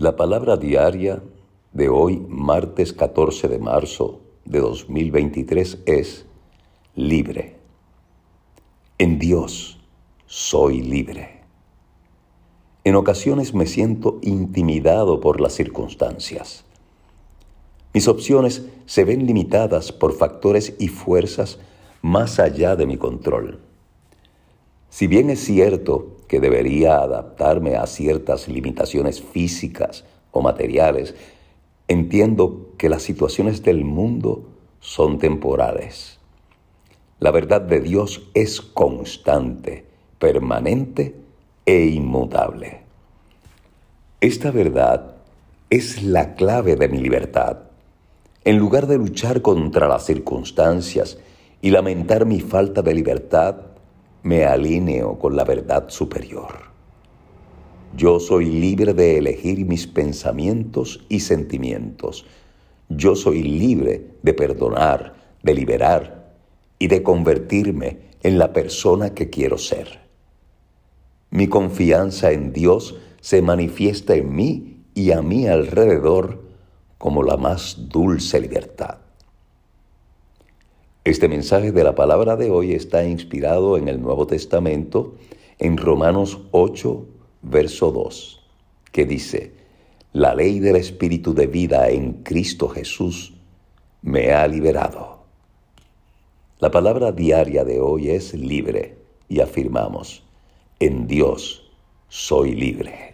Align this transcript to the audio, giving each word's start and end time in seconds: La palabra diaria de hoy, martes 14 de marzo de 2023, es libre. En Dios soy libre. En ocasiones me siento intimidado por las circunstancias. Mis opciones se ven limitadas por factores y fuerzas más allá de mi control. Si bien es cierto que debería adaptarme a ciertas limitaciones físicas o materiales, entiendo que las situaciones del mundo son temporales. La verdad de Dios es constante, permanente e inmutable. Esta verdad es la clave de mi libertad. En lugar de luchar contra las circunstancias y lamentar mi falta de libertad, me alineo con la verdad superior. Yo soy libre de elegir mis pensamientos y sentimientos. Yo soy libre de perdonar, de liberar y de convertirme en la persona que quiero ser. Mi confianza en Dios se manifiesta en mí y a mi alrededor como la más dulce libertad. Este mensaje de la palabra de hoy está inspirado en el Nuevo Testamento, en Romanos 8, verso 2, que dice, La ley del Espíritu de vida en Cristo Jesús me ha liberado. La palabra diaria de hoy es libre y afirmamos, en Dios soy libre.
La 0.00 0.14
palabra 0.14 0.56
diaria 0.56 1.20
de 1.72 1.88
hoy, 1.88 2.24
martes 2.28 2.92
14 2.92 3.48
de 3.48 3.58
marzo 3.58 4.20
de 4.44 4.60
2023, 4.60 5.78
es 5.86 6.24
libre. 6.94 7.56
En 8.98 9.18
Dios 9.18 9.80
soy 10.26 10.82
libre. 10.82 11.40
En 12.84 12.94
ocasiones 12.94 13.54
me 13.54 13.66
siento 13.66 14.20
intimidado 14.22 15.18
por 15.18 15.40
las 15.40 15.54
circunstancias. 15.54 16.64
Mis 17.92 18.06
opciones 18.06 18.66
se 18.86 19.02
ven 19.02 19.26
limitadas 19.26 19.90
por 19.90 20.12
factores 20.12 20.76
y 20.78 20.86
fuerzas 20.86 21.58
más 22.02 22.38
allá 22.38 22.76
de 22.76 22.86
mi 22.86 22.98
control. 22.98 23.67
Si 24.90 25.06
bien 25.06 25.30
es 25.30 25.40
cierto 25.40 26.16
que 26.28 26.40
debería 26.40 26.98
adaptarme 26.98 27.76
a 27.76 27.86
ciertas 27.86 28.48
limitaciones 28.48 29.22
físicas 29.22 30.04
o 30.30 30.40
materiales, 30.40 31.14
entiendo 31.88 32.70
que 32.76 32.88
las 32.88 33.02
situaciones 33.02 33.62
del 33.62 33.84
mundo 33.84 34.48
son 34.80 35.18
temporales. 35.18 36.18
La 37.18 37.30
verdad 37.30 37.60
de 37.60 37.80
Dios 37.80 38.28
es 38.34 38.60
constante, 38.60 39.86
permanente 40.18 41.16
e 41.66 41.86
inmutable. 41.86 42.82
Esta 44.20 44.50
verdad 44.50 45.16
es 45.70 46.02
la 46.02 46.34
clave 46.34 46.76
de 46.76 46.88
mi 46.88 46.98
libertad. 46.98 47.58
En 48.44 48.58
lugar 48.58 48.86
de 48.86 48.98
luchar 48.98 49.42
contra 49.42 49.88
las 49.88 50.06
circunstancias 50.06 51.18
y 51.60 51.70
lamentar 51.70 52.24
mi 52.24 52.40
falta 52.40 52.82
de 52.82 52.94
libertad, 52.94 53.56
me 54.28 54.44
alineo 54.44 55.18
con 55.18 55.36
la 55.36 55.44
verdad 55.44 55.88
superior. 55.88 56.52
Yo 57.96 58.20
soy 58.20 58.44
libre 58.44 58.92
de 58.92 59.16
elegir 59.16 59.64
mis 59.64 59.86
pensamientos 59.86 61.02
y 61.08 61.20
sentimientos. 61.20 62.26
Yo 62.90 63.16
soy 63.16 63.42
libre 63.42 64.04
de 64.22 64.34
perdonar, 64.34 65.14
de 65.42 65.54
liberar 65.54 66.34
y 66.78 66.88
de 66.88 67.02
convertirme 67.02 68.00
en 68.22 68.38
la 68.38 68.52
persona 68.52 69.14
que 69.14 69.30
quiero 69.30 69.56
ser. 69.56 70.00
Mi 71.30 71.48
confianza 71.48 72.30
en 72.30 72.52
Dios 72.52 72.96
se 73.22 73.40
manifiesta 73.40 74.14
en 74.14 74.36
mí 74.36 74.82
y 74.92 75.12
a 75.12 75.22
mi 75.22 75.46
alrededor 75.46 76.42
como 76.98 77.22
la 77.22 77.38
más 77.38 77.88
dulce 77.88 78.38
libertad. 78.40 78.98
Este 81.08 81.26
mensaje 81.26 81.72
de 81.72 81.84
la 81.84 81.94
palabra 81.94 82.36
de 82.36 82.50
hoy 82.50 82.74
está 82.74 83.02
inspirado 83.06 83.78
en 83.78 83.88
el 83.88 83.98
Nuevo 83.98 84.26
Testamento, 84.26 85.14
en 85.58 85.78
Romanos 85.78 86.38
8, 86.50 87.06
verso 87.40 87.90
2, 87.92 88.44
que 88.92 89.06
dice, 89.06 89.54
La 90.12 90.34
ley 90.34 90.58
del 90.60 90.76
Espíritu 90.76 91.32
de 91.32 91.46
vida 91.46 91.88
en 91.88 92.22
Cristo 92.24 92.68
Jesús 92.68 93.32
me 94.02 94.32
ha 94.32 94.46
liberado. 94.46 95.24
La 96.58 96.70
palabra 96.70 97.10
diaria 97.10 97.64
de 97.64 97.80
hoy 97.80 98.10
es 98.10 98.34
libre 98.34 98.98
y 99.30 99.40
afirmamos, 99.40 100.24
en 100.78 101.06
Dios 101.06 101.72
soy 102.10 102.54
libre. 102.54 103.07